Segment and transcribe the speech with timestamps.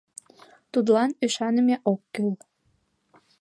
[0.71, 2.33] Тудлан ӱшаныме ок кӱл!..